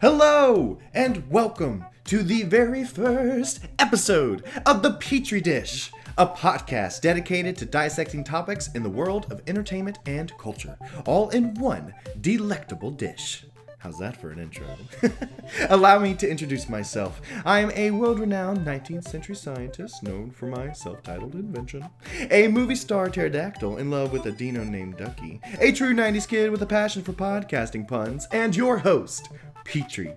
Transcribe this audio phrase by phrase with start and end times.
[0.00, 7.56] Hello, and welcome to the very first episode of The Pitre Dish, a podcast dedicated
[7.56, 13.46] to dissecting topics in the world of entertainment and culture, all in one delectable dish.
[13.78, 14.66] How's that for an intro?
[15.70, 17.22] Allow me to introduce myself.
[17.46, 21.88] I am a world renowned 19th century scientist known for my self titled invention,
[22.30, 26.50] a movie star pterodactyl in love with a dino named Ducky, a true 90s kid
[26.50, 29.30] with a passion for podcasting puns, and your host,
[29.64, 30.14] Pitre.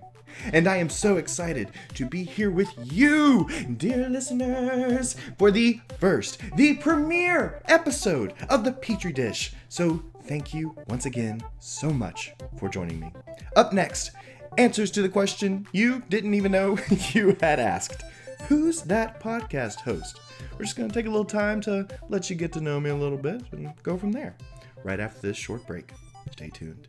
[0.52, 6.40] And I am so excited to be here with you, dear listeners, for the first,
[6.56, 9.52] the premiere episode of the Pitre Dish.
[9.68, 13.12] So thank you once again so much for joining me.
[13.56, 14.12] Up next,
[14.58, 16.78] answers to the question you didn't even know
[17.12, 18.02] you had asked
[18.48, 20.20] Who's that podcast host?
[20.52, 22.90] We're just going to take a little time to let you get to know me
[22.90, 24.36] a little bit and go from there.
[24.84, 25.90] Right after this short break.
[26.30, 26.86] Stay tuned.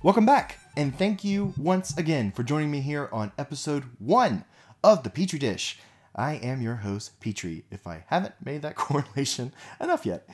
[0.00, 4.44] Welcome back, and thank you once again for joining me here on episode one
[4.84, 5.80] of the Pitre Dish.
[6.14, 10.28] I am your host, Pitre, if I haven't made that correlation enough yet.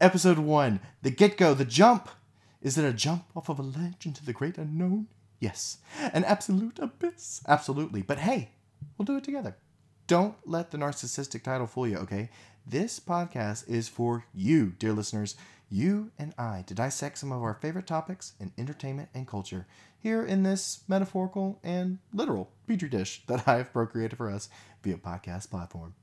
[0.00, 2.08] Episode one, the get go, the jump.
[2.62, 5.08] Is it a jump off of a ledge into the great unknown?
[5.38, 5.78] Yes.
[6.14, 7.42] An absolute abyss?
[7.46, 8.00] Absolutely.
[8.00, 8.52] But hey,
[8.96, 9.54] we'll do it together.
[10.06, 12.30] Don't let the narcissistic title fool you, okay?
[12.66, 15.36] This podcast is for you, dear listeners
[15.70, 19.66] you and I to dissect some of our favorite topics in entertainment and culture
[19.98, 24.48] here in this metaphorical and literal petri dish that I've procreated for us
[24.82, 25.94] via podcast platform.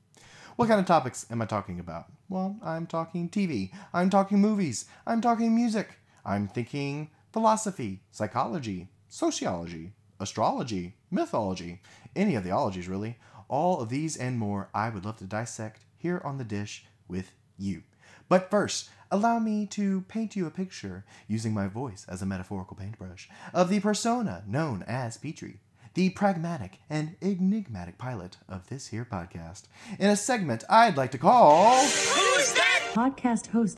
[0.56, 2.06] What kind of topics am I talking about?
[2.28, 5.88] Well, I'm talking TV, I'm talking movies, I'm talking music,
[6.24, 11.80] I'm thinking philosophy, psychology, sociology, astrology, mythology,
[12.14, 13.18] any of the ologies really.
[13.48, 17.32] All of these and more I would love to dissect here on the dish with
[17.58, 17.82] you.
[18.28, 22.74] But first, allow me to paint you a picture, using my voice as a metaphorical
[22.74, 25.58] paintbrush, of the persona known as Pitre,
[25.92, 29.64] the pragmatic and enigmatic pilot of this here podcast,
[29.98, 31.82] in a segment I'd like to call.
[31.82, 32.90] Who's that?
[32.94, 33.76] Podcast host.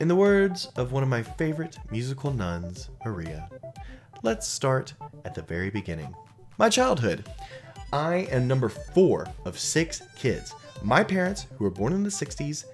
[0.00, 3.48] In the words of one of my favorite musical nuns, Maria,
[4.24, 4.92] let's start
[5.24, 6.12] at the very beginning.
[6.58, 7.28] My childhood.
[7.92, 10.54] I am number four of six kids.
[10.82, 12.64] My parents, who were born in the 60s,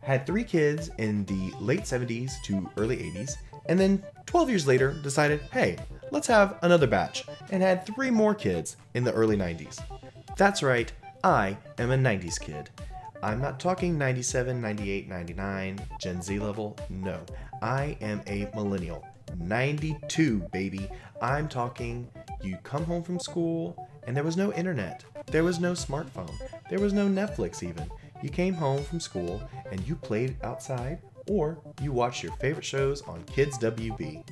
[0.00, 4.92] had three kids in the late 70s to early 80s, and then 12 years later
[5.02, 5.76] decided, hey,
[6.10, 9.80] let's have another batch, and had three more kids in the early 90s.
[10.36, 10.90] That's right,
[11.24, 12.70] I am a 90s kid.
[13.22, 16.78] I'm not talking 97, 98, 99, Gen Z level.
[16.88, 17.20] No,
[17.60, 19.04] I am a millennial.
[19.36, 20.88] 92, baby.
[21.20, 22.08] I'm talking
[22.42, 25.04] you come home from school and there was no internet.
[25.26, 26.32] There was no smartphone.
[26.70, 27.90] There was no Netflix even.
[28.22, 33.02] You came home from school and you played outside or you watched your favorite shows
[33.02, 34.26] on Kids WB.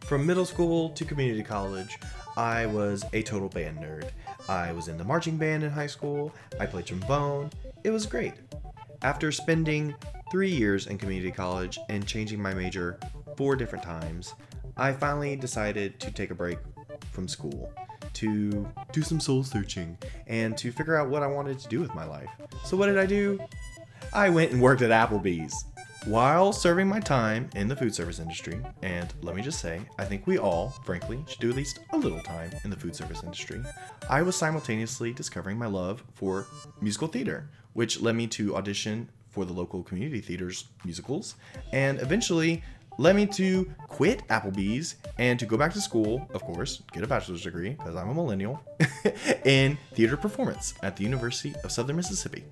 [0.00, 1.98] From middle school to community college,
[2.36, 4.10] I was a total band nerd.
[4.50, 7.50] I was in the marching band in high school, I played trombone.
[7.84, 8.34] It was great.
[9.00, 9.94] After spending
[10.30, 13.00] three years in community college and changing my major
[13.38, 14.34] four different times,
[14.76, 16.58] I finally decided to take a break
[17.12, 17.72] from school
[18.14, 19.96] to do some soul searching
[20.26, 22.30] and to figure out what I wanted to do with my life.
[22.64, 23.38] So, what did I do?
[24.12, 25.64] I went and worked at Applebee's
[26.06, 28.60] while serving my time in the food service industry.
[28.82, 31.96] And let me just say, I think we all, frankly, should do at least a
[31.96, 33.62] little time in the food service industry.
[34.10, 36.46] I was simultaneously discovering my love for
[36.80, 41.36] musical theater, which led me to audition for the local community theaters musicals
[41.72, 42.62] and eventually
[42.98, 47.06] led me to quit Applebee's and to go back to school, of course, get a
[47.06, 48.60] bachelor's degree, because I'm a millennial,
[49.44, 52.44] in theater performance at the University of Southern Mississippi.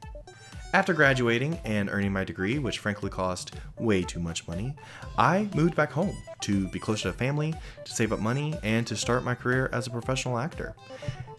[0.72, 4.76] After graduating and earning my degree, which frankly cost way too much money,
[5.18, 7.54] I moved back home to be closer to family,
[7.84, 10.76] to save up money, and to start my career as a professional actor.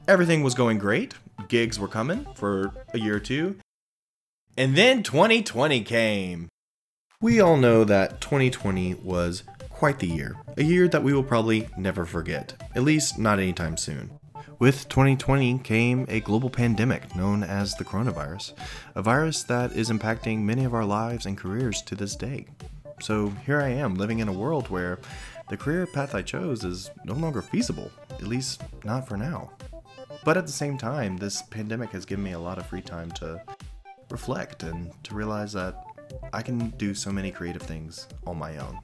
[0.07, 1.13] Everything was going great,
[1.47, 3.55] gigs were coming for a year or two,
[4.57, 6.49] and then 2020 came.
[7.21, 11.69] We all know that 2020 was quite the year, a year that we will probably
[11.77, 14.09] never forget, at least not anytime soon.
[14.57, 18.53] With 2020 came a global pandemic known as the coronavirus,
[18.95, 22.47] a virus that is impacting many of our lives and careers to this day.
[22.99, 24.97] So here I am living in a world where
[25.47, 29.51] the career path I chose is no longer feasible, at least not for now.
[30.25, 33.11] But at the same time, this pandemic has given me a lot of free time
[33.11, 33.43] to
[34.09, 35.85] reflect and to realize that
[36.33, 38.79] I can do so many creative things on my own.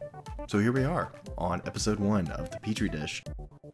[0.47, 3.23] So here we are on episode one of The Pitre Dish.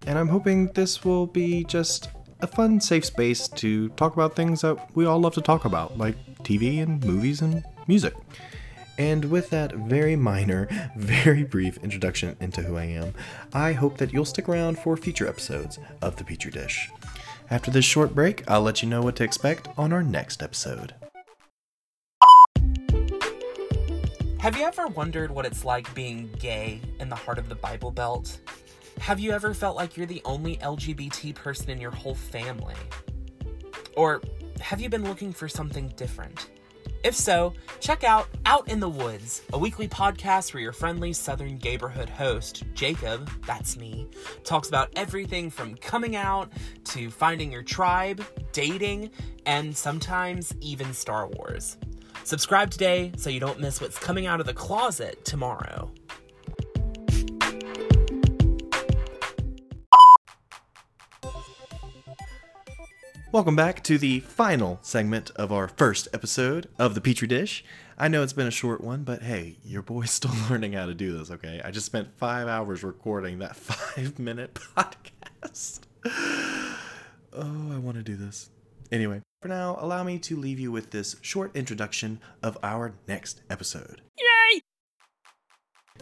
[0.08, 2.10] And I'm hoping this will be just
[2.42, 5.98] a fun, safe space to talk about things that we all love to talk about,
[5.98, 8.14] like TV and movies and music.
[8.98, 10.68] And with that very minor,
[10.98, 13.14] very brief introduction into who I am,
[13.54, 16.92] I hope that you'll stick around for future episodes of The Pitre Dish.
[17.50, 20.94] After this short break, I'll let you know what to expect on our next episode.
[24.44, 27.92] Have you ever wondered what it's like being gay in the heart of the Bible
[27.92, 28.40] Belt?
[29.00, 32.76] Have you ever felt like you're the only LGBT person in your whole family?
[33.96, 34.22] Or
[34.60, 36.50] have you been looking for something different?
[37.06, 41.58] If so, check out Out in the Woods, a weekly podcast where your friendly Southern
[41.60, 44.10] neighborhood host, Jacob, that's me,
[44.44, 46.52] talks about everything from coming out
[46.88, 49.10] to finding your tribe, dating,
[49.46, 51.78] and sometimes even Star Wars.
[52.24, 55.92] Subscribe today so you don't miss what's coming out of the closet tomorrow.
[63.34, 67.66] Welcome back to the final segment of our first episode of the Pitre Dish.
[67.98, 70.94] I know it's been a short one, but hey, your boy's still learning how to
[70.94, 71.60] do this, okay?
[71.66, 75.82] I just spent five hours recording that five minute podcast.
[77.34, 78.50] Oh, I want to do this.
[78.94, 83.42] Anyway, for now, allow me to leave you with this short introduction of our next
[83.50, 84.02] episode.
[84.20, 84.62] Yay!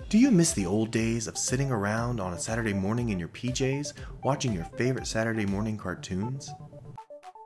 [0.10, 3.30] Do you miss the old days of sitting around on a Saturday morning in your
[3.30, 3.94] PJs
[4.26, 6.52] watching your favorite Saturday morning cartoons?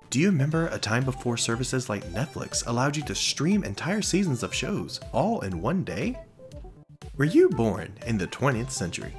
[0.09, 4.41] Do you remember a time before services like Netflix allowed you to stream entire seasons
[4.41, 6.17] of shows all in one day?
[7.17, 9.13] Were you born in the 20th century?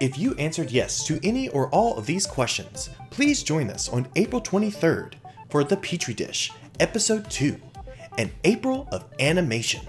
[0.00, 4.08] If you answered yes to any or all of these questions, please join us on
[4.16, 5.12] April 23rd
[5.50, 7.60] for The Pitre Dish, Episode 2
[8.18, 9.86] An April of Animation.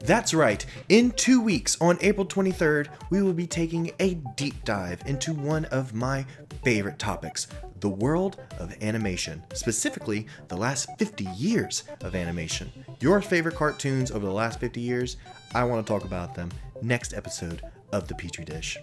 [0.00, 5.02] That's right, in two weeks on April 23rd, we will be taking a deep dive
[5.06, 6.26] into one of my
[6.62, 7.46] favorite topics
[7.80, 12.72] the world of animation, specifically the last 50 years of animation.
[13.00, 15.18] Your favorite cartoons over the last 50 years,
[15.54, 16.50] I want to talk about them
[16.80, 17.60] next episode
[17.92, 18.78] of The Pitre Dish.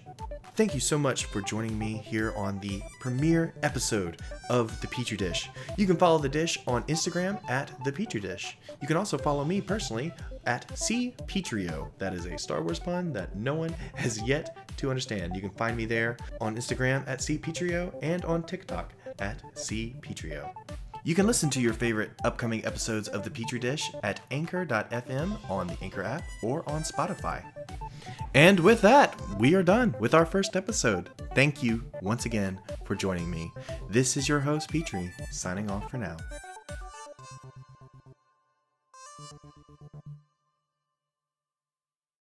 [0.54, 4.20] Thank you so much for joining me here on the premiere episode
[4.50, 5.48] of The Pitre Dish.
[5.78, 8.58] You can follow The Dish on Instagram at The Pitre Dish.
[8.82, 10.12] You can also follow me personally
[10.44, 11.88] at C Petrio.
[11.96, 15.34] That is a Star Wars pun that no one has yet to understand.
[15.34, 19.96] You can find me there on Instagram at C Petrio and on TikTok at C
[20.02, 20.50] Petrio.
[21.02, 25.66] You can listen to your favorite upcoming episodes of The Pitre Dish at anchor.fm on
[25.66, 27.42] the Anchor app or on Spotify.
[28.34, 31.10] And with that, we are done with our first episode.
[31.34, 33.52] Thank you once again for joining me.
[33.90, 36.16] This is your host, Pitre, signing off for now.